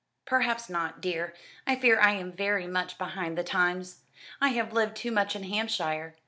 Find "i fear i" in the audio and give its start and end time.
1.67-2.13